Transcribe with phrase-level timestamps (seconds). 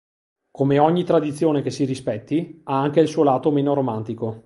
[0.49, 4.39] Come ogni tradizione che si rispetti, ha anche il suo lato meno romantico.